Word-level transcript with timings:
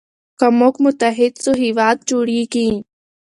که 0.39 0.47
موږ 0.59 0.75
متحد 0.85 1.33
سو 1.43 1.51
هېواد 1.63 1.97
جوړیږي. 2.09 2.69